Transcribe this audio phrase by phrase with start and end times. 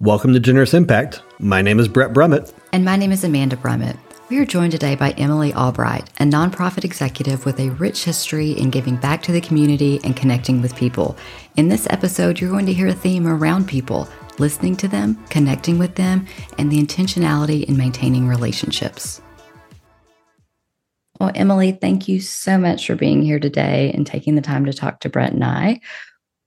[0.00, 1.20] Welcome to Generous Impact.
[1.40, 2.54] My name is Brett Brummett.
[2.72, 3.98] And my name is Amanda Brummett.
[4.30, 8.70] We are joined today by Emily Allbright, a nonprofit executive with a rich history in
[8.70, 11.18] giving back to the community and connecting with people.
[11.56, 14.08] In this episode, you're going to hear a theme around people,
[14.38, 16.26] listening to them, connecting with them,
[16.56, 19.20] and the intentionality in maintaining relationships.
[21.20, 24.72] Well, Emily, thank you so much for being here today and taking the time to
[24.72, 25.82] talk to Brett and I.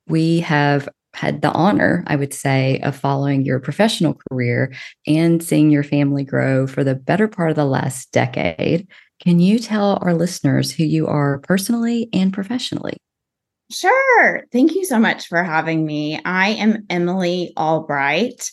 [0.08, 4.74] We have had the honor, I would say, of following your professional career
[5.06, 8.88] and seeing your family grow for the better part of the last decade.
[9.22, 12.98] Can you tell our listeners who you are personally and professionally?
[13.72, 14.44] Sure.
[14.52, 16.20] Thank you so much for having me.
[16.26, 18.52] I am Emily Allbright,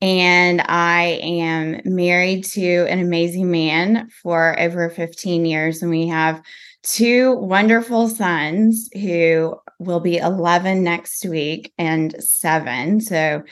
[0.00, 6.42] and I am married to an amazing man for over 15 years, and we have
[6.82, 13.00] two wonderful sons who will be 11 next week and seven.
[13.00, 13.42] So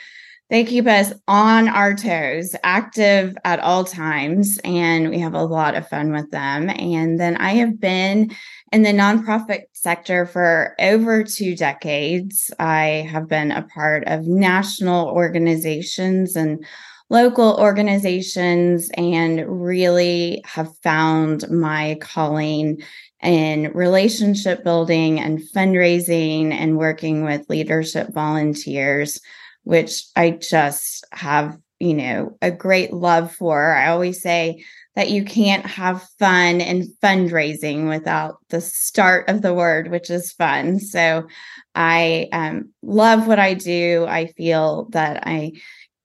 [0.52, 5.74] they keep us on our toes, active at all times, and we have a lot
[5.74, 6.68] of fun with them.
[6.68, 8.36] And then I have been
[8.70, 12.50] in the nonprofit sector for over two decades.
[12.58, 16.62] I have been a part of national organizations and
[17.08, 22.82] local organizations and really have found my calling
[23.22, 29.20] in relationship building and fundraising and working with leadership volunteers,
[29.64, 33.74] which I just have, you know, a great love for.
[33.74, 39.54] I always say that you can't have fun and fundraising without the start of the
[39.54, 40.80] word, which is fun.
[40.80, 41.26] So
[41.74, 44.04] I um, love what I do.
[44.06, 45.52] I feel that I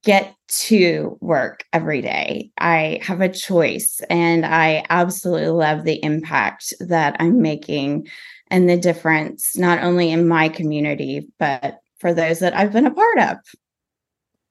[0.03, 2.51] get to work every day.
[2.57, 8.07] I have a choice and I absolutely love the impact that I'm making
[8.49, 12.93] and the difference, not only in my community, but for those that I've been a
[12.93, 13.37] part of.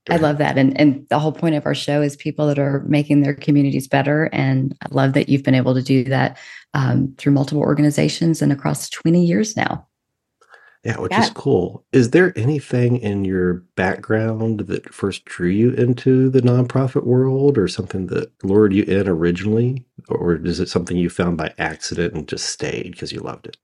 [0.09, 0.57] I love that.
[0.57, 3.89] And and the whole point of our show is people that are making their communities
[3.89, 4.29] better.
[4.33, 6.39] And I love that you've been able to do that
[6.75, 9.87] um, through multiple organizations and across 20 years now.
[10.87, 11.25] Yeah, which yeah.
[11.25, 11.85] is cool.
[11.93, 17.67] Is there anything in your background that first drew you into the nonprofit world or
[17.67, 19.85] something that lured you in originally?
[20.09, 23.57] Or is it something you found by accident and just stayed because you loved it?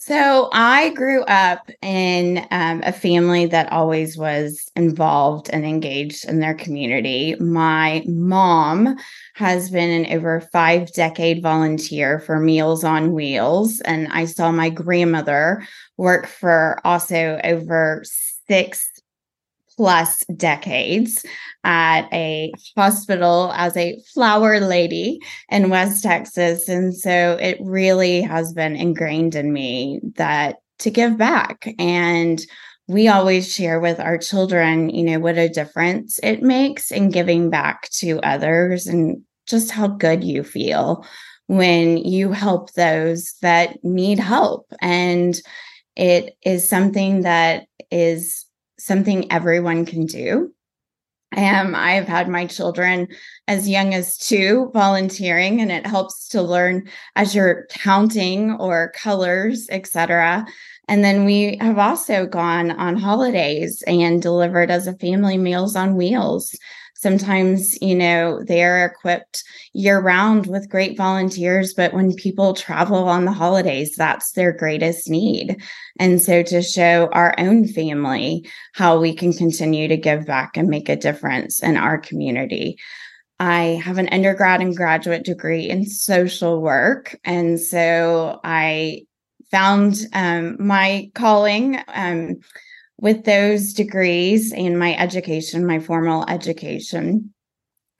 [0.00, 6.40] So I grew up in um, a family that always was involved and engaged in
[6.40, 7.34] their community.
[7.38, 8.96] My mom
[9.34, 14.70] has been an over five decade volunteer for Meals on Wheels, and I saw my
[14.70, 15.68] grandmother
[15.98, 18.02] work for also over
[18.48, 18.89] six
[19.80, 21.24] plus decades
[21.64, 25.18] at a hospital as a flower lady
[25.48, 26.68] in West Texas.
[26.68, 31.66] And so it really has been ingrained in me that to give back.
[31.78, 32.42] And
[32.88, 37.48] we always share with our children, you know, what a difference it makes in giving
[37.48, 41.06] back to others and just how good you feel
[41.46, 44.66] when you help those that need help.
[44.82, 45.40] And
[45.96, 48.44] it is something that is
[48.80, 50.52] something everyone can do.
[51.36, 53.06] Um, I've had my children
[53.46, 59.68] as young as two volunteering, and it helps to learn as you're counting or colors,
[59.70, 60.44] etc.
[60.88, 65.94] And then we have also gone on holidays and delivered as a family meals on
[65.94, 66.56] wheels
[67.00, 73.24] sometimes you know they're equipped year round with great volunteers but when people travel on
[73.24, 75.56] the holidays that's their greatest need
[75.98, 80.68] and so to show our own family how we can continue to give back and
[80.68, 82.76] make a difference in our community
[83.42, 87.18] I have an undergrad and graduate degree in social work.
[87.24, 89.06] And so I
[89.50, 92.36] found um, my calling um,
[93.00, 97.32] with those degrees and my education, my formal education,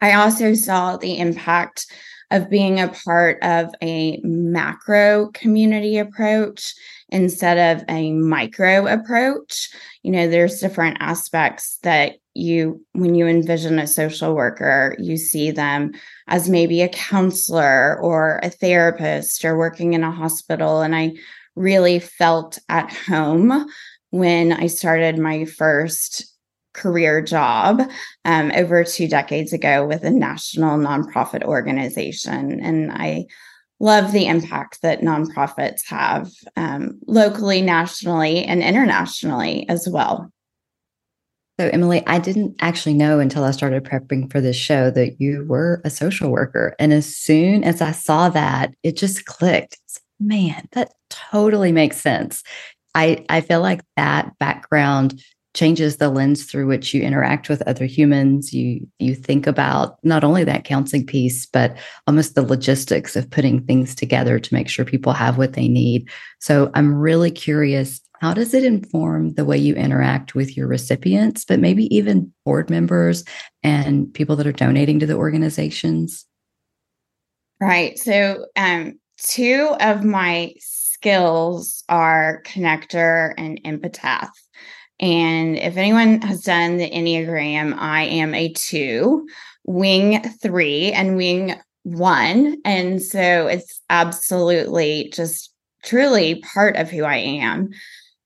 [0.01, 1.87] I also saw the impact
[2.31, 6.75] of being a part of a macro community approach
[7.09, 9.71] instead of a micro approach.
[10.03, 15.51] You know, there's different aspects that you, when you envision a social worker, you see
[15.51, 15.93] them
[16.29, 20.83] as maybe a counselor or a therapist or working in a hospital.
[20.83, 21.15] And I
[21.57, 23.67] really felt at home
[24.11, 26.27] when I started my first
[26.73, 27.83] career job
[28.25, 32.61] um, over two decades ago with a national nonprofit organization.
[32.61, 33.27] And I
[33.81, 40.31] love the impact that nonprofits have um, locally, nationally, and internationally as well.
[41.59, 45.45] So, Emily, I didn't actually know until I started prepping for this show that you
[45.47, 46.75] were a social worker.
[46.79, 49.79] And as soon as I saw that, it just clicked.
[50.19, 52.43] Man, that totally makes sense.
[52.95, 55.23] I, I feel like that background
[55.55, 58.53] changes the lens through which you interact with other humans.
[58.53, 61.77] You you think about not only that counseling piece but
[62.07, 66.09] almost the logistics of putting things together to make sure people have what they need.
[66.39, 71.45] So i'm really curious how does it inform the way you interact with your recipients
[71.45, 73.25] but maybe even board members
[73.63, 76.27] and people that are donating to the organizations?
[77.61, 77.99] Right.
[77.99, 80.55] So um two of my
[81.01, 84.31] skills are connector and empath
[85.01, 89.27] and if anyone has done the Enneagram, I am a two,
[89.65, 91.55] wing three, and wing
[91.85, 92.61] one.
[92.67, 97.71] And so it's absolutely just truly part of who I am.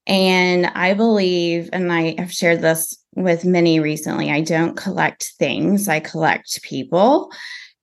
[0.08, 5.88] And I believe, and I have shared this with many recently, I don't collect things,
[5.88, 7.30] I collect people.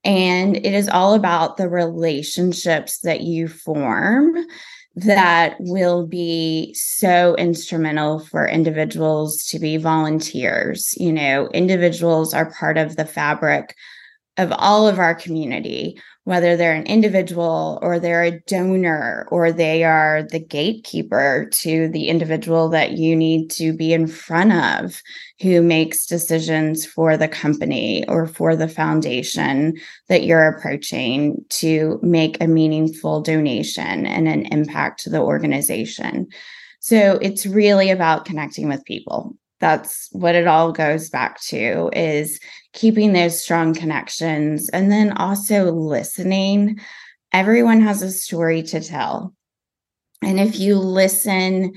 [0.03, 4.35] And it is all about the relationships that you form
[4.95, 10.93] that will be so instrumental for individuals to be volunteers.
[10.97, 13.75] You know, individuals are part of the fabric
[14.41, 19.83] of all of our community whether they're an individual or they're a donor or they
[19.83, 25.01] are the gatekeeper to the individual that you need to be in front of
[25.41, 29.75] who makes decisions for the company or for the foundation
[30.09, 36.27] that you're approaching to make a meaningful donation and an impact to the organization.
[36.81, 42.39] So it's really about connecting with people that's what it all goes back to is
[42.73, 46.79] keeping those strong connections and then also listening.
[47.31, 49.33] Everyone has a story to tell.
[50.21, 51.73] And if you listen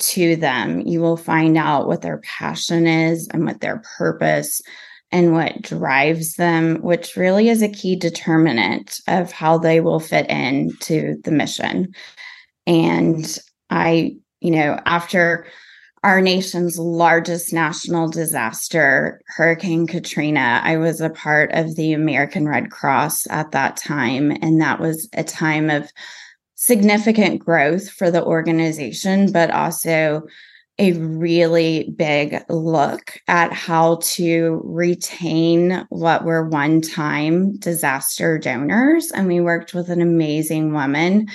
[0.00, 4.62] to them you will find out what their passion is and what their purpose
[5.10, 10.28] and what drives them which really is a key determinant of how they will fit
[10.30, 11.94] into the mission.
[12.66, 13.38] And
[13.70, 15.46] i you know after
[16.04, 20.60] our nation's largest national disaster, Hurricane Katrina.
[20.62, 25.08] I was a part of the American Red Cross at that time, and that was
[25.14, 25.90] a time of
[26.54, 30.22] significant growth for the organization, but also
[30.78, 39.10] a really big look at how to retain what were one time disaster donors.
[39.10, 41.28] And we worked with an amazing woman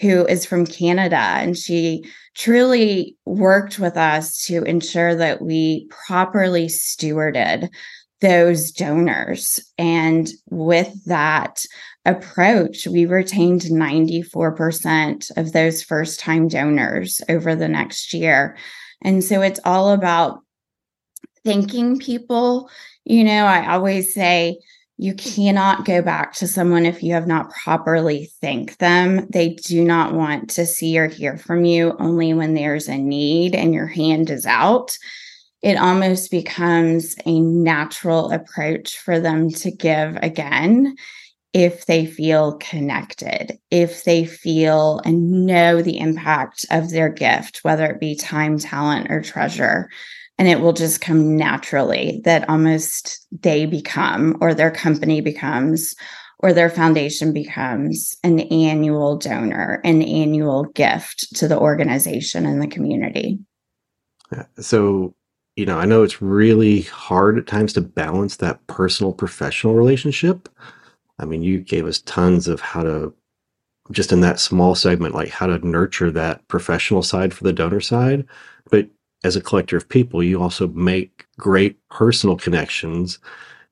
[0.00, 2.04] who is from Canada, and she
[2.38, 7.68] truly worked with us to ensure that we properly stewarded
[8.20, 9.60] those donors.
[9.76, 11.64] And with that
[12.04, 18.56] approach, we retained 94% of those first time donors over the next year.
[19.02, 20.40] And so it's all about
[21.44, 22.70] thanking people.
[23.04, 24.58] You know, I always say,
[25.00, 29.28] you cannot go back to someone if you have not properly thanked them.
[29.30, 33.54] They do not want to see or hear from you only when there's a need
[33.54, 34.98] and your hand is out.
[35.62, 40.96] It almost becomes a natural approach for them to give again
[41.54, 47.86] if they feel connected, if they feel and know the impact of their gift, whether
[47.86, 49.88] it be time, talent, or treasure
[50.38, 55.94] and it will just come naturally that almost they become or their company becomes
[56.40, 62.68] or their foundation becomes an annual donor an annual gift to the organization and the
[62.68, 63.38] community.
[64.60, 65.14] So
[65.56, 70.48] you know i know it's really hard at times to balance that personal professional relationship.
[71.18, 73.12] I mean you gave us tons of how to
[73.90, 77.80] just in that small segment like how to nurture that professional side for the donor
[77.80, 78.24] side.
[78.70, 78.88] But
[79.24, 83.18] as a collector of people, you also make great personal connections.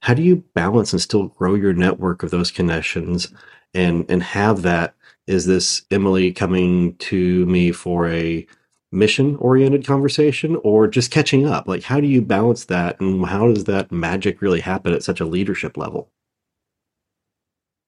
[0.01, 3.33] How do you balance and still grow your network of those connections
[3.75, 4.95] and and have that?
[5.27, 8.47] Is this Emily coming to me for a
[8.93, 11.67] mission oriented conversation or just catching up?
[11.67, 15.21] Like, how do you balance that and how does that magic really happen at such
[15.21, 16.11] a leadership level?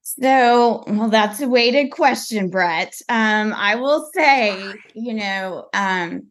[0.02, 2.94] So, well, that's a weighted question, Brett.
[3.08, 6.28] Um, I will say, you know, um,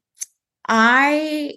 [0.68, 1.54] I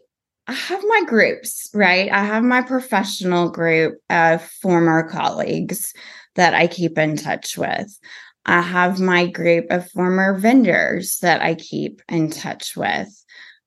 [0.47, 2.11] I have my groups, right?
[2.11, 5.93] I have my professional group of former colleagues
[6.35, 7.97] that I keep in touch with.
[8.47, 13.09] I have my group of former vendors that I keep in touch with.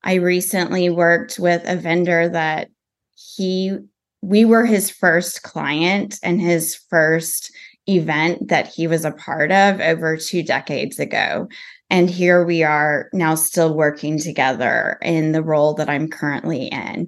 [0.03, 2.69] I recently worked with a vendor that
[3.15, 3.77] he
[4.21, 7.51] we were his first client and his first
[7.87, 11.47] event that he was a part of over two decades ago.
[11.93, 17.07] And here we are now still working together in the role that I'm currently in.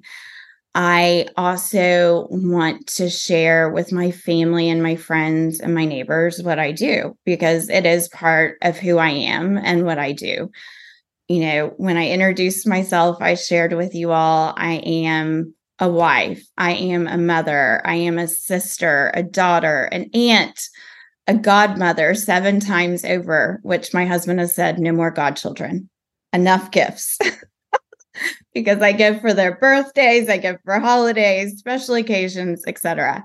[0.76, 6.60] I also want to share with my family and my friends and my neighbors what
[6.60, 10.52] I do because it is part of who I am and what I do.
[11.28, 16.46] you know, when I introduced myself, I shared with you all I am a wife,
[16.60, 20.70] I am a mother, I am a sister, a daughter, an aunt,
[21.28, 25.90] a godmother seven times over, which my husband has said no more godchildren,
[26.34, 27.18] enough gifts.
[28.54, 33.24] because I give for their birthdays, I give for holidays, special occasions, etc.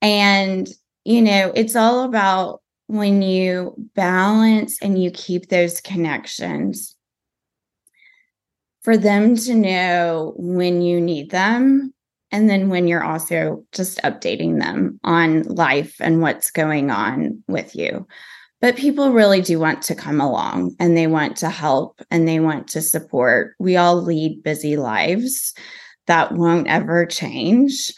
[0.00, 0.68] And
[1.04, 6.94] you know, it's all about when you balance and you keep those connections
[8.82, 11.92] for them to know when you need them
[12.30, 17.74] and then when you're also just updating them on life and what's going on with
[17.74, 18.06] you.
[18.60, 22.40] But people really do want to come along and they want to help and they
[22.40, 23.54] want to support.
[23.58, 25.54] We all lead busy lives
[26.06, 27.92] that won't ever change.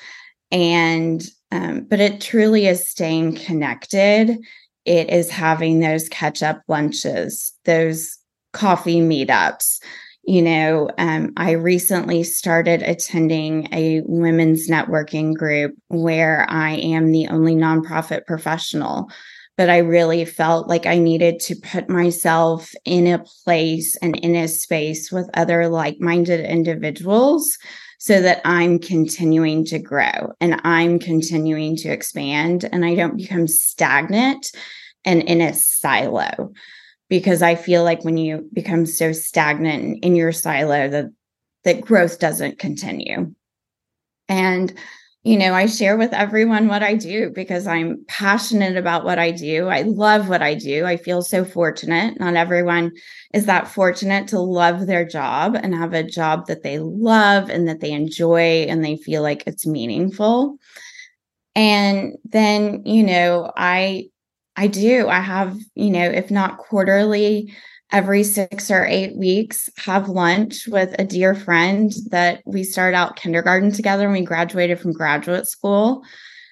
[0.51, 4.37] And, um, but it truly is staying connected.
[4.85, 8.19] It is having those catch up lunches, those
[8.53, 9.81] coffee meetups,
[10.25, 17.29] you know, um, I recently started attending a women's networking group where I am the
[17.29, 19.11] only nonprofit professional.
[19.57, 24.35] But I really felt like I needed to put myself in a place and in
[24.35, 27.59] a space with other like minded individuals
[27.99, 33.47] so that I'm continuing to grow and I'm continuing to expand and I don't become
[33.47, 34.51] stagnant
[35.05, 36.53] and in a silo
[37.11, 41.07] because I feel like when you become so stagnant in your silo that
[41.65, 43.35] that growth doesn't continue.
[44.31, 44.73] And
[45.23, 49.33] you know, I share with everyone what I do because I'm passionate about what I
[49.33, 49.69] do.
[49.69, 50.87] I love what I do.
[50.87, 52.19] I feel so fortunate.
[52.19, 52.93] Not everyone
[53.35, 57.69] is that fortunate to love their job and have a job that they love and
[57.69, 60.57] that they enjoy and they feel like it's meaningful.
[61.55, 64.09] And then, you know, I
[64.57, 65.09] I do.
[65.09, 67.55] I have, you know, if not quarterly,
[67.93, 73.17] every six or eight weeks, have lunch with a dear friend that we started out
[73.17, 76.03] kindergarten together and we graduated from graduate school.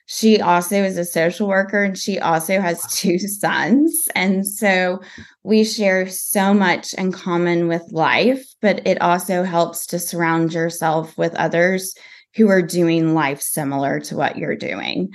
[0.07, 4.09] She also is a social worker and she also has two sons.
[4.15, 5.01] And so
[5.43, 11.17] we share so much in common with life, but it also helps to surround yourself
[11.19, 11.95] with others
[12.35, 15.11] who are doing life similar to what you're doing.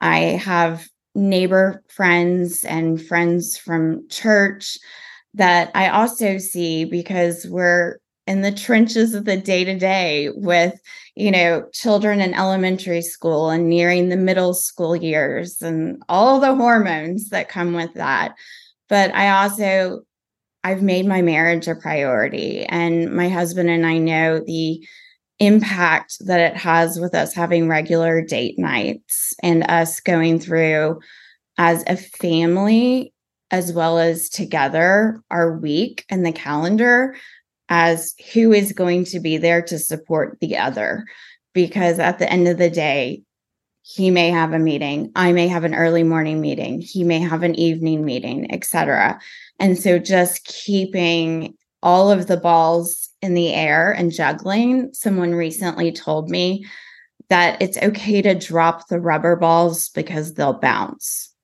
[0.00, 4.78] I have neighbor friends and friends from church
[5.34, 10.80] that I also see because we're in the trenches of the day to day with,
[11.14, 16.54] you know, children in elementary school and nearing the middle school years and all the
[16.54, 18.34] hormones that come with that.
[18.88, 20.02] But I also,
[20.62, 24.86] I've made my marriage a priority, and my husband and I know the
[25.40, 31.00] impact that it has with us having regular date nights and us going through
[31.58, 33.12] as a family
[33.50, 37.16] as well as together our week and the calendar
[37.68, 41.04] as who is going to be there to support the other.
[41.52, 43.22] Because at the end of the day
[43.84, 47.42] he may have a meeting i may have an early morning meeting he may have
[47.42, 49.20] an evening meeting etc
[49.60, 54.92] and so just keeping all of the balls in the air and juggling.
[54.92, 56.66] Someone recently told me
[57.30, 61.34] that it's okay to drop the rubber balls because they'll bounce,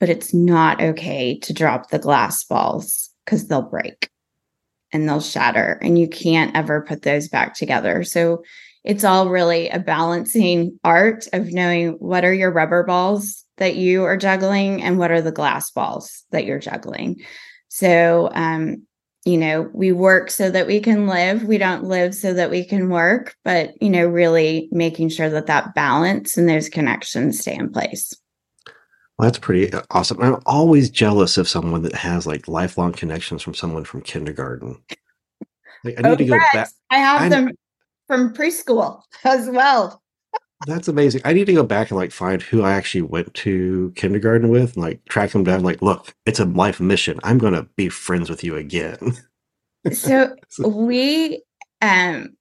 [0.00, 4.10] but it's not okay to drop the glass balls because they'll break
[4.92, 8.02] and they'll shatter, and you can't ever put those back together.
[8.02, 8.42] So
[8.82, 14.02] it's all really a balancing art of knowing what are your rubber balls that you
[14.02, 17.22] are juggling and what are the glass balls that you're juggling.
[17.68, 18.86] So, um,
[19.24, 21.44] you know, we work so that we can live.
[21.44, 25.46] We don't live so that we can work, but, you know, really making sure that
[25.46, 28.12] that balance and those connections stay in place.
[29.18, 30.20] Well, that's pretty uh, awesome.
[30.20, 34.82] I'm always jealous of someone that has like lifelong connections from someone from kindergarten.
[35.84, 36.68] Like, I need oh, to go back.
[36.90, 37.50] I have I, them
[38.06, 40.02] from preschool as well.
[40.66, 41.20] That's amazing.
[41.24, 44.74] I need to go back and like find who I actually went to kindergarten with
[44.74, 45.62] and like track them down.
[45.62, 47.20] Like, look, it's a life mission.
[47.22, 49.16] I'm going to be friends with you again.
[49.92, 50.34] so
[50.66, 51.42] we,
[51.82, 52.34] um,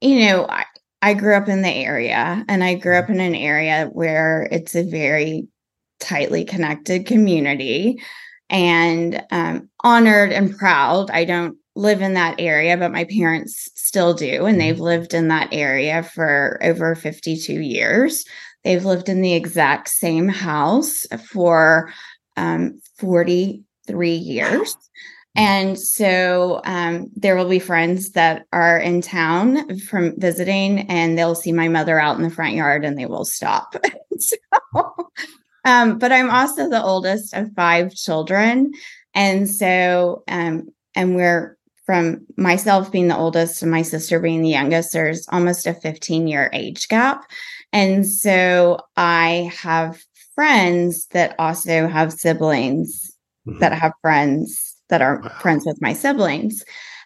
[0.00, 0.64] you know, I,
[1.00, 4.74] I grew up in the area and I grew up in an area where it's
[4.74, 5.48] a very
[6.00, 8.00] tightly connected community
[8.50, 11.10] and um, honored and proud.
[11.10, 14.46] I don't live in that area, but my parents still do.
[14.46, 14.84] And they've mm-hmm.
[14.84, 18.24] lived in that area for over 52 years.
[18.64, 21.92] They've lived in the exact same house for
[22.38, 24.74] um, 43 years.
[25.36, 31.34] And so um, there will be friends that are in town from visiting, and they'll
[31.34, 33.76] see my mother out in the front yard and they will stop.
[34.18, 34.36] so,
[35.66, 38.72] um, but I'm also the oldest of five children.
[39.14, 44.48] And so um, and we're from myself being the oldest and my sister being the
[44.48, 47.24] youngest, there's almost a 15 year age gap.
[47.72, 50.02] And so I have
[50.34, 53.16] friends that also have siblings
[53.48, 53.58] mm-hmm.
[53.58, 55.28] that have friends that are wow.
[55.40, 56.64] friends with my siblings.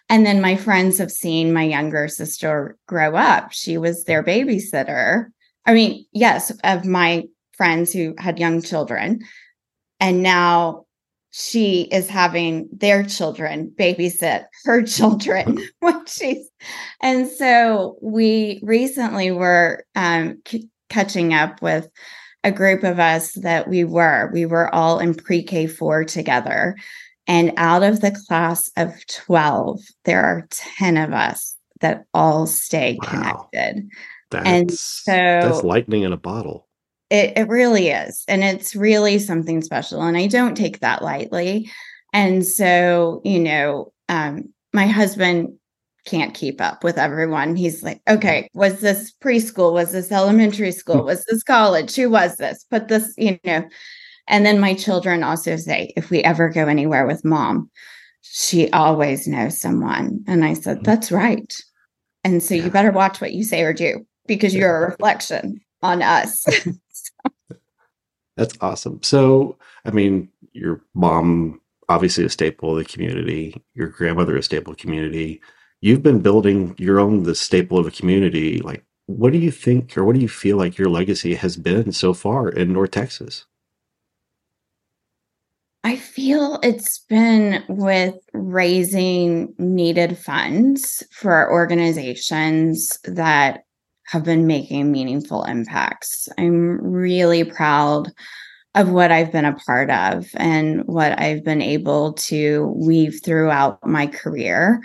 [0.09, 3.51] And then my friends have seen my younger sister grow up.
[3.51, 5.27] She was their babysitter.
[5.65, 9.21] I mean, yes, of my friends who had young children.
[9.99, 10.85] And now
[11.39, 16.49] she is having their children babysit her children when she's
[17.01, 21.87] and so we recently were um, c- catching up with
[22.43, 24.31] a group of us that we were.
[24.31, 26.75] We were all in pre-k 4 together
[27.27, 32.97] and out of the class of 12 there are 10 of us that all stay
[32.99, 33.09] wow.
[33.09, 33.89] connected.
[34.31, 36.66] That's, and so that's lightning in a bottle
[37.09, 38.23] it, it really is.
[38.27, 40.01] And it's really something special.
[40.01, 41.69] And I don't take that lightly.
[42.13, 45.57] And so, you know, um, my husband
[46.05, 47.55] can't keep up with everyone.
[47.55, 49.73] He's like, okay, was this preschool?
[49.73, 51.03] Was this elementary school?
[51.03, 51.95] Was this college?
[51.95, 52.65] Who was this?
[52.69, 53.67] Put this, you know.
[54.27, 57.69] And then my children also say, if we ever go anywhere with mom,
[58.21, 60.23] she always knows someone.
[60.27, 60.83] And I said, mm-hmm.
[60.83, 61.53] that's right.
[62.23, 66.01] And so you better watch what you say or do because you're a reflection on
[66.01, 66.45] us.
[68.37, 69.01] That's awesome.
[69.03, 74.73] So, I mean, your mom obviously a staple of the community, your grandmother a staple
[74.73, 75.41] of community.
[75.81, 78.59] You've been building your own the staple of a community.
[78.59, 81.91] Like, what do you think or what do you feel like your legacy has been
[81.91, 83.45] so far in North Texas?
[85.83, 93.63] I feel it's been with raising needed funds for organizations that
[94.07, 96.29] have been making meaningful impacts.
[96.37, 98.11] I'm really proud
[98.73, 103.85] of what I've been a part of and what I've been able to weave throughout
[103.85, 104.81] my career,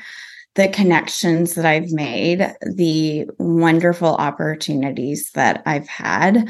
[0.54, 6.48] the connections that I've made, the wonderful opportunities that I've had.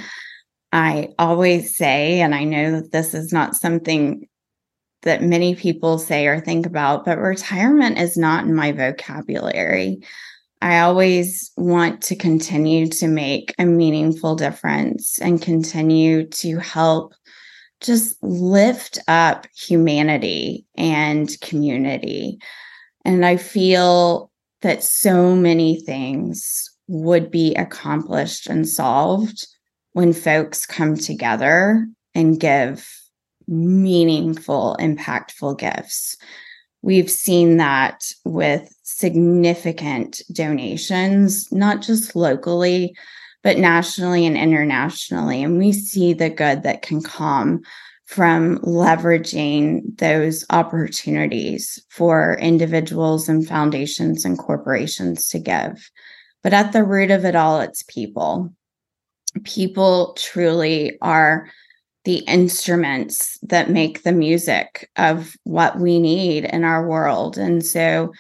[0.73, 4.27] I always say, and I know that this is not something
[5.03, 10.01] that many people say or think about, but retirement is not in my vocabulary.
[10.63, 17.15] I always want to continue to make a meaningful difference and continue to help
[17.81, 22.39] just lift up humanity and community.
[23.05, 29.45] And I feel that so many things would be accomplished and solved
[29.95, 32.89] when folks come together and give
[33.49, 36.17] meaningful, impactful gifts.
[36.83, 42.95] We've seen that with significant donations, not just locally,
[43.43, 45.43] but nationally and internationally.
[45.43, 47.63] And we see the good that can come
[48.07, 55.91] from leveraging those opportunities for individuals and foundations and corporations to give.
[56.43, 58.53] But at the root of it all, it's people.
[59.45, 61.49] People truly are
[62.05, 67.39] the instruments that make the music of what we need in our world.
[67.39, 68.13] And so,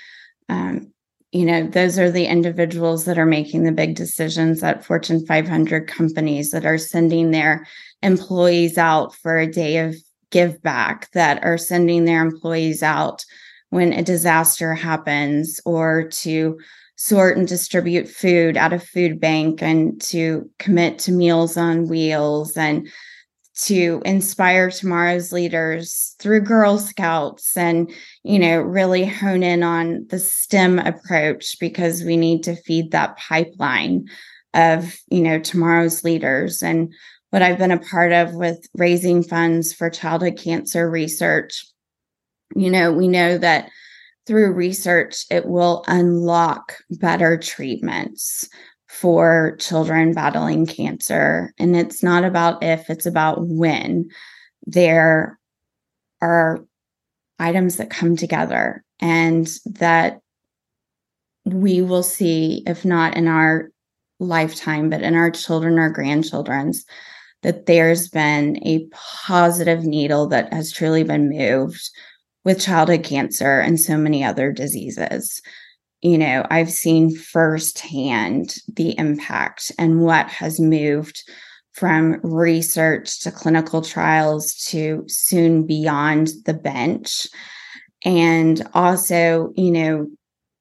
[0.48, 0.92] um,
[1.32, 5.88] you know, those are the individuals that are making the big decisions at Fortune 500
[5.88, 7.66] companies that are sending their
[8.02, 9.96] employees out for a day of
[10.30, 13.24] give back, that are sending their employees out
[13.70, 16.58] when a disaster happens or to
[16.96, 22.56] sort and distribute food out of food bank and to commit to meals on wheels
[22.56, 22.88] and
[23.54, 30.18] to inspire tomorrow's leaders through Girl Scouts and, you know, really hone in on the
[30.18, 34.08] STEM approach because we need to feed that pipeline
[34.54, 36.62] of, you know, tomorrow's leaders.
[36.62, 36.92] And
[37.30, 41.66] what I've been a part of with raising funds for childhood cancer research,
[42.56, 43.70] you know, we know that
[44.26, 48.48] through research, it will unlock better treatments
[48.92, 51.54] for children battling cancer.
[51.58, 54.10] And it's not about if, it's about when.
[54.66, 55.38] There
[56.20, 56.62] are
[57.38, 60.20] items that come together and that
[61.46, 63.70] we will see, if not in our
[64.20, 66.84] lifetime, but in our children or grandchildren's,
[67.40, 68.86] that there's been a
[69.26, 71.88] positive needle that has truly been moved
[72.44, 75.40] with childhood cancer and so many other diseases
[76.02, 81.22] you know, I've seen firsthand the impact and what has moved
[81.72, 87.26] from research to clinical trials to soon beyond the bench.
[88.04, 90.08] And also, you know,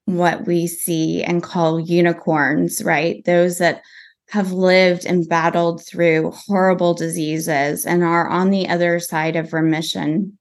[0.05, 3.25] what we see and call unicorns, right?
[3.25, 3.81] Those that
[4.29, 10.37] have lived and battled through horrible diseases and are on the other side of remission,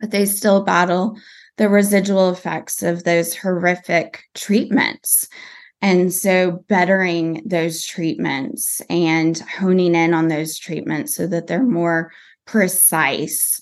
[0.00, 1.16] but they still battle
[1.56, 5.28] the residual effects of those horrific treatments.
[5.82, 12.10] And so, bettering those treatments and honing in on those treatments so that they're more
[12.46, 13.60] precise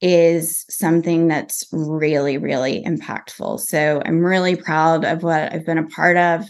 [0.00, 3.60] is something that's really, really impactful.
[3.60, 6.44] So, I'm really proud of what I've been a part of.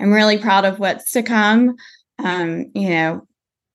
[0.00, 1.76] I'm really proud of what's to come.
[2.18, 3.26] Um, you know,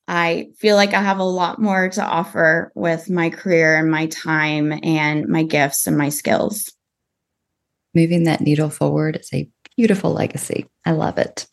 [0.08, 4.06] I feel like I have a lot more to offer with my career and my
[4.08, 6.72] time and my gifts and my skills.
[7.94, 10.68] Moving that needle forward is a beautiful legacy.
[10.86, 11.48] I love it.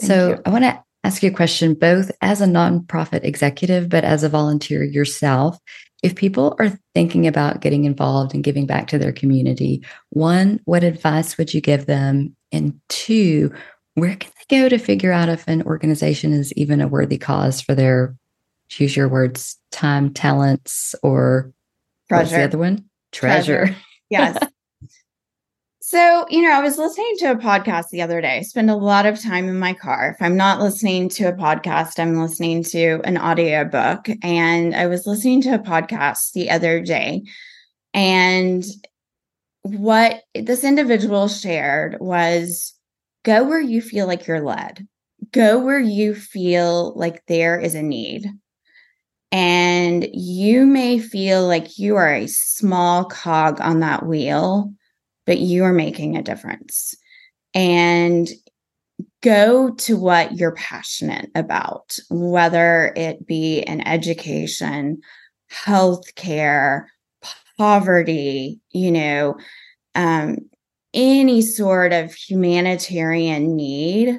[0.00, 0.42] Thank so, you.
[0.46, 4.28] I want to ask you a question both as a nonprofit executive, but as a
[4.28, 5.58] volunteer yourself.
[6.02, 10.84] If people are thinking about getting involved and giving back to their community, one, what
[10.84, 12.36] advice would you give them?
[12.52, 13.52] And two,
[13.94, 17.74] where can go to figure out if an organization is even a worthy cause for
[17.74, 18.16] their
[18.68, 21.52] choose your words time talents or
[22.08, 22.84] treasure what's the other one?
[23.12, 23.76] Treasure, treasure.
[24.10, 24.38] yes.
[25.80, 28.38] So you know i was listening to a podcast the other day.
[28.38, 30.10] I spend a lot of time in my car.
[30.10, 34.86] If i'm not listening to a podcast i'm listening to an audio book and i
[34.86, 37.22] was listening to a podcast the other day.
[37.94, 38.64] And
[39.62, 42.75] what this individual shared was
[43.26, 44.86] go where you feel like you're led,
[45.32, 48.24] go where you feel like there is a need.
[49.32, 54.72] And you may feel like you are a small cog on that wheel,
[55.26, 56.94] but you are making a difference.
[57.52, 58.28] And
[59.22, 65.00] go to what you're passionate about, whether it be in education,
[65.52, 66.84] healthcare,
[67.58, 69.36] poverty, you know,
[69.96, 70.36] um,
[70.96, 74.18] any sort of humanitarian need,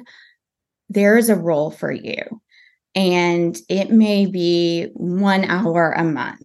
[0.88, 2.22] there is a role for you.
[2.94, 6.40] And it may be one hour a month,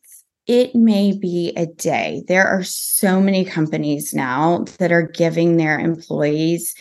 [0.46, 2.24] it may be a day.
[2.28, 6.76] There are so many companies now that are giving their employees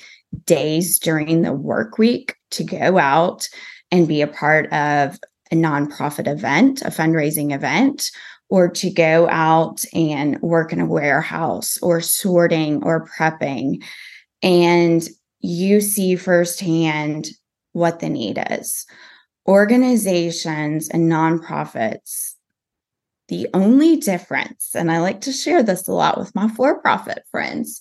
[0.46, 3.48] days during the work week to go out
[3.90, 5.18] and be a part of
[5.52, 8.10] a nonprofit event, a fundraising event,
[8.52, 13.82] or to go out and work in a warehouse or sorting or prepping.
[14.42, 15.08] And
[15.40, 17.28] you see firsthand
[17.72, 18.84] what the need is.
[19.48, 22.34] Organizations and nonprofits,
[23.28, 27.22] the only difference, and I like to share this a lot with my for profit
[27.30, 27.80] friends,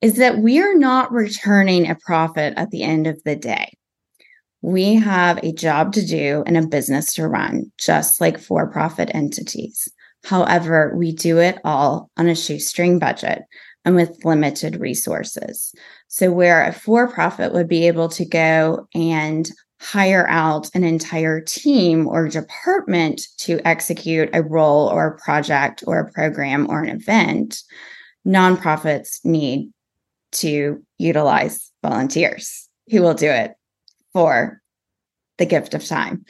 [0.00, 3.74] is that we are not returning a profit at the end of the day.
[4.62, 9.10] We have a job to do and a business to run, just like for profit
[9.14, 9.88] entities.
[10.24, 13.42] However, we do it all on a shoestring budget
[13.84, 15.74] and with limited resources.
[16.08, 21.40] So, where a for profit would be able to go and hire out an entire
[21.40, 26.90] team or department to execute a role or a project or a program or an
[26.90, 27.62] event,
[28.26, 29.72] nonprofits need
[30.32, 33.54] to utilize volunteers who will do it
[34.12, 34.60] for
[35.38, 36.24] the gift of time.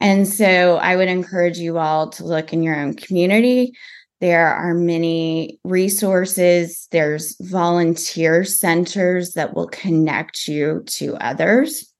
[0.00, 3.72] And so I would encourage you all to look in your own community.
[4.20, 11.92] There are many resources, there's volunteer centers that will connect you to others.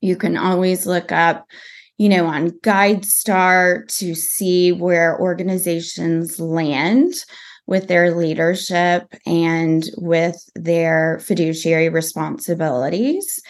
[0.00, 1.46] You can always look up,
[1.96, 7.14] you know, on GuideStar to see where organizations land
[7.66, 13.40] with their leadership and with their fiduciary responsibilities.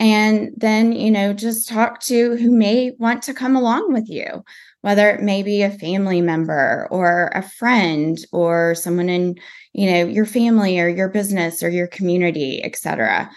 [0.00, 4.44] And then, you know, just talk to who may want to come along with you,
[4.80, 9.36] whether it may be a family member or a friend or someone in,
[9.72, 13.30] you know, your family or your business or your community, etc.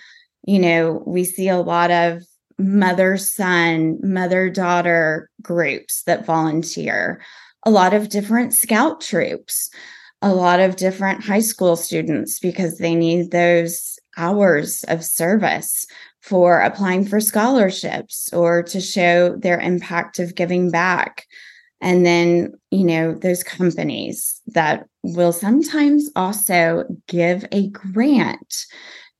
[0.47, 2.23] You know, we see a lot of
[2.57, 7.21] mother son, mother daughter groups that volunteer,
[7.63, 9.69] a lot of different scout troops,
[10.21, 15.85] a lot of different high school students because they need those hours of service
[16.21, 21.25] for applying for scholarships or to show their impact of giving back.
[21.79, 28.65] And then, you know, those companies that will sometimes also give a grant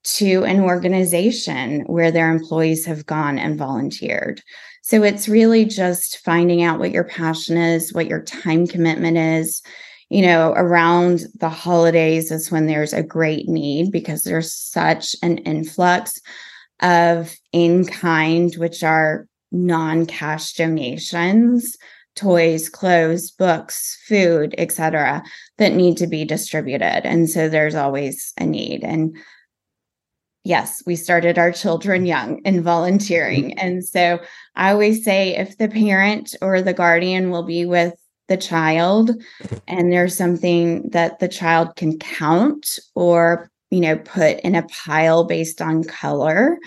[0.04, 4.42] to an organization where their employees have gone and volunteered.
[4.82, 9.62] So it's really just finding out what your passion is, what your time commitment is.
[10.10, 15.40] You know, around the holidays is when there's a great need because there's such an
[15.40, 16.22] influx
[16.82, 21.78] of in kind, which are non cash donations,
[22.16, 25.24] toys, clothes, books, food, etc.,
[25.58, 27.06] that need to be distributed.
[27.06, 28.84] And so there's always a need.
[28.84, 29.16] And
[30.44, 33.52] yes, we started our children young in volunteering.
[33.52, 33.60] Mm-hmm.
[33.60, 34.20] And so
[34.56, 37.94] I always say if the parent or the guardian will be with
[38.28, 39.12] the child
[39.68, 45.24] and there's something that the child can count or you know put in a pile
[45.24, 46.58] based on color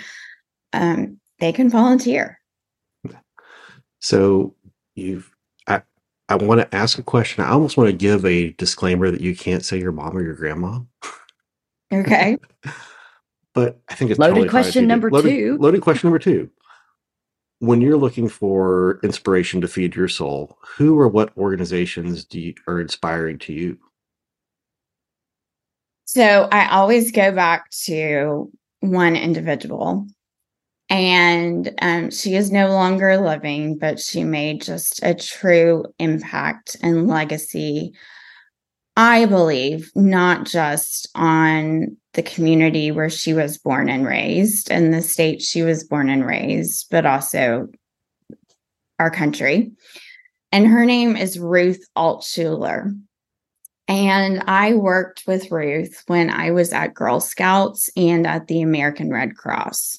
[0.73, 2.39] um, they can volunteer.
[3.99, 4.55] So
[4.95, 5.31] you've
[5.67, 5.83] i
[6.29, 7.45] i want to ask a question.
[7.45, 10.35] I almost want to give a disclaimer that you can't say your mom or your
[10.35, 10.81] grandma.
[11.93, 12.39] Okay.
[13.53, 15.59] But i think it's loaded totally question number loaded, two.
[15.59, 16.49] loaded question number two
[17.61, 22.55] when you're looking for inspiration to feed your soul, who or what organizations do you,
[22.67, 23.79] are inspiring to you?
[26.07, 30.07] So I always go back to one individual,
[30.89, 37.07] and um, she is no longer living, but she made just a true impact and
[37.07, 37.93] legacy.
[39.03, 45.01] I believe not just on the community where she was born and raised and the
[45.01, 47.69] state she was born and raised, but also
[48.99, 49.73] our country.
[50.53, 52.95] And her name is Ruth Altshuler.
[53.89, 59.11] And I worked with Ruth when I was at Girl Scouts and at the American
[59.11, 59.99] Red Cross.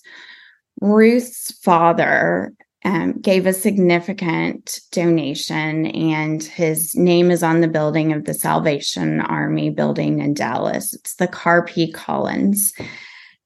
[0.80, 8.26] Ruth's father um, gave a significant donation, and his name is on the building of
[8.26, 10.94] the Salvation Army building in Dallas.
[10.94, 11.92] It's the Carr P.
[11.92, 12.74] Collins.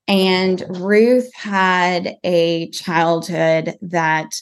[0.07, 4.39] And Ruth had a childhood that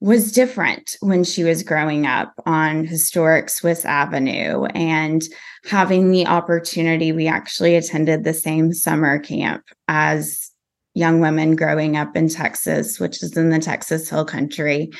[0.00, 5.22] was different when she was growing up on historic Swiss Avenue and
[5.64, 7.12] having the opportunity.
[7.12, 10.50] We actually attended the same summer camp as
[10.94, 14.90] young women growing up in Texas, which is in the Texas Hill Country.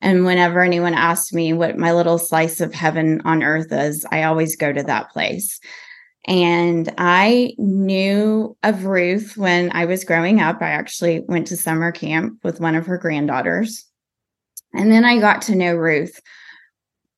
[0.00, 4.24] And whenever anyone asks me what my little slice of heaven on earth is, I
[4.24, 5.58] always go to that place.
[6.26, 10.60] And I knew of Ruth when I was growing up.
[10.60, 13.86] I actually went to summer camp with one of her granddaughters.
[14.74, 16.20] And then I got to know Ruth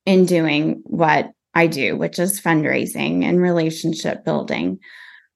[0.05, 4.79] in doing what I do, which is fundraising and relationship building.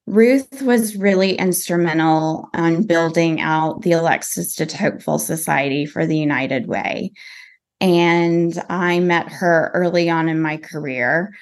[0.06, 6.68] Ruth was really instrumental on building out the Alexis de Tocqueville Society for the United
[6.68, 7.14] Way.
[7.80, 11.34] And I met her early on in my career.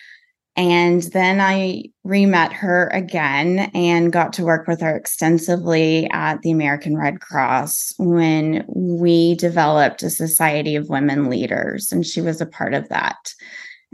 [0.56, 6.42] And then I re met her again and got to work with her extensively at
[6.42, 11.92] the American Red Cross when we developed a Society of Women Leaders.
[11.92, 13.34] And she was a part of that.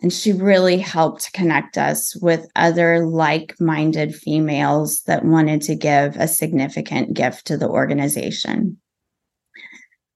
[0.01, 6.15] And she really helped connect us with other like minded females that wanted to give
[6.17, 8.77] a significant gift to the organization.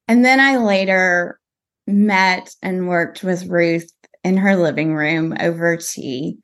[0.08, 1.40] And then I later
[1.88, 3.92] met and worked with Ruth
[4.24, 6.38] in her living room over tea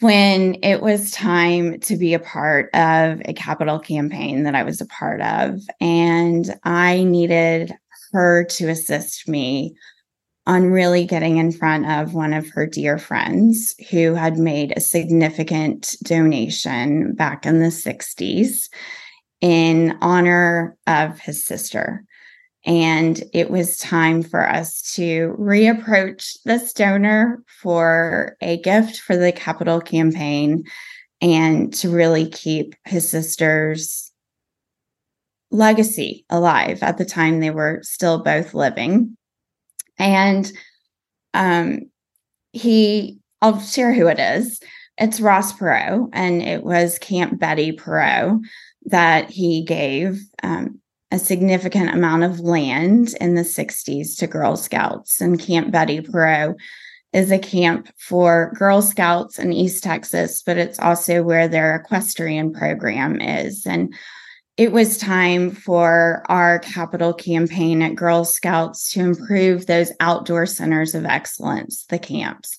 [0.00, 4.80] when it was time to be a part of a capital campaign that I was
[4.80, 5.60] a part of.
[5.80, 7.74] And I needed
[8.12, 9.74] her to assist me
[10.48, 14.80] on really getting in front of one of her dear friends who had made a
[14.80, 18.70] significant donation back in the 60s
[19.42, 22.02] in honor of his sister.
[22.64, 29.32] And it was time for us to reapproach this donor for a gift for the
[29.32, 30.64] capital campaign
[31.20, 34.10] and to really keep his sister's
[35.50, 39.17] legacy alive at the time they were still both living.
[39.98, 40.50] And
[41.34, 41.90] um,
[42.52, 44.60] he, I'll share who it is.
[44.96, 48.40] It's Ross Perot, and it was Camp Betty Perot
[48.86, 50.80] that he gave um,
[51.10, 55.20] a significant amount of land in the 60s to Girl Scouts.
[55.20, 56.56] And Camp Betty Perot
[57.12, 62.52] is a camp for Girl Scouts in East Texas, but it's also where their equestrian
[62.52, 63.66] program is.
[63.66, 63.94] And
[64.58, 70.96] it was time for our capital campaign at Girl Scouts to improve those outdoor centers
[70.96, 72.58] of excellence, the camps.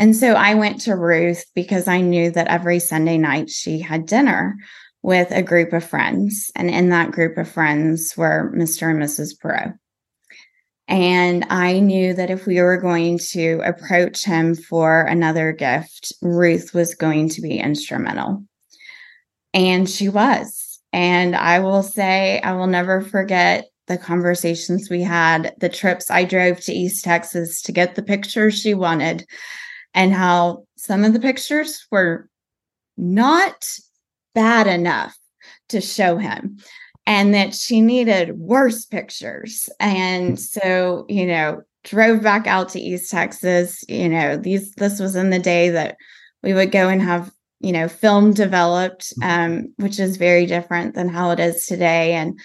[0.00, 4.06] And so I went to Ruth because I knew that every Sunday night she had
[4.06, 4.56] dinner
[5.02, 6.50] with a group of friends.
[6.56, 8.90] And in that group of friends were Mr.
[8.90, 9.38] and Mrs.
[9.40, 9.78] Perot.
[10.88, 16.74] And I knew that if we were going to approach him for another gift, Ruth
[16.74, 18.42] was going to be instrumental.
[19.54, 20.67] And she was.
[20.92, 26.24] And I will say, I will never forget the conversations we had, the trips I
[26.24, 29.26] drove to East Texas to get the pictures she wanted,
[29.94, 32.28] and how some of the pictures were
[32.96, 33.66] not
[34.34, 35.16] bad enough
[35.70, 36.58] to show him
[37.08, 39.68] and that she needed worse pictures.
[39.80, 40.34] And hmm.
[40.36, 45.30] so, you know, drove back out to East Texas, you know, these this was in
[45.30, 45.96] the day that
[46.42, 49.30] we would go and have you know film developed mm-hmm.
[49.30, 52.38] um, which is very different than how it is today and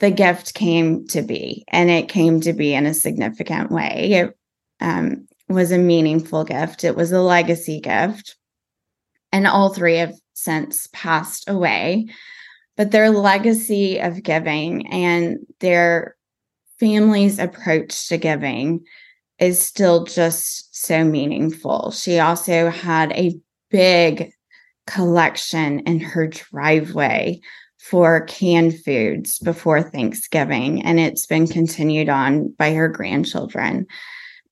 [0.00, 4.36] the gift came to be and it came to be in a significant way it,
[4.80, 6.84] um, was a meaningful gift.
[6.84, 8.36] It was a legacy gift.
[9.32, 12.06] And all three have since passed away.
[12.76, 16.16] But their legacy of giving and their
[16.78, 18.84] family's approach to giving
[19.38, 21.90] is still just so meaningful.
[21.90, 23.36] She also had a
[23.74, 24.30] big
[24.86, 27.40] collection in her driveway
[27.80, 33.84] for canned foods before Thanksgiving, and it's been continued on by her grandchildren.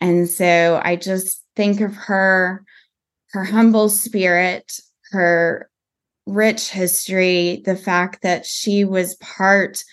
[0.00, 2.64] And so I just think of her,
[3.30, 4.80] her humble spirit,
[5.12, 5.70] her
[6.26, 9.84] rich history, the fact that she was part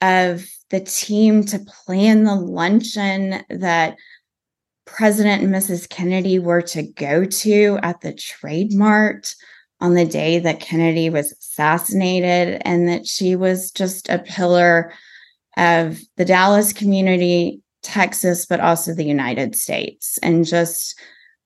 [0.00, 3.96] of the team to plan the luncheon that
[4.86, 5.88] President and Mrs.
[5.88, 9.34] Kennedy were to go to at the Trade Mart
[9.80, 14.92] on the day that Kennedy was assassinated, and that she was just a pillar
[15.58, 20.98] of the Dallas community, Texas, but also the United States, and just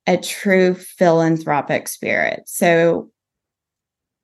[0.06, 2.42] a true philanthropic spirit.
[2.46, 3.10] So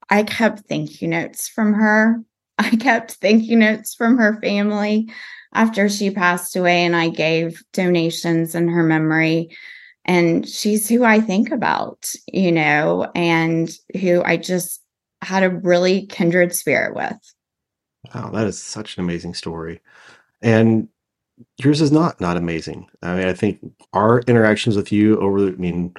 [0.08, 2.22] I kept thank you notes from her.
[2.58, 5.10] I kept thank you notes from her family
[5.54, 9.56] after she passed away, and I gave donations in her memory.
[10.04, 13.68] And she's who I think about, you know, and
[14.00, 14.80] who I just
[15.22, 17.18] had a really kindred spirit with.
[18.14, 19.80] Wow, that is such an amazing story.
[20.42, 20.88] And
[21.58, 22.86] yours is not not amazing.
[23.02, 23.58] I mean, I think
[23.92, 25.94] our interactions with you over, I mean,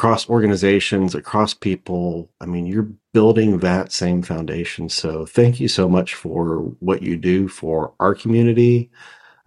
[0.00, 4.88] across organizations, across people, I mean, you're building that same foundation.
[4.88, 8.90] So thank you so much for what you do for our community,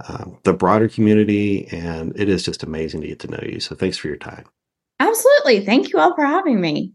[0.08, 3.60] um, the broader community, and it is just amazing to get to know you.
[3.60, 4.46] So thanks for your time.
[5.00, 5.66] Absolutely.
[5.66, 6.92] Thank you all for having me.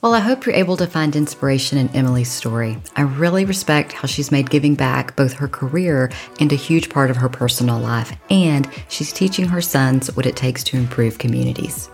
[0.00, 2.80] Well, I hope you're able to find inspiration in Emily's story.
[2.94, 7.10] I really respect how she's made giving back both her career and a huge part
[7.10, 11.90] of her personal life, and she's teaching her sons what it takes to improve communities.